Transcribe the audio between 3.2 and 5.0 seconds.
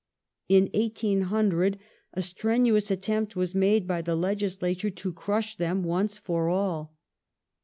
was made by the legislature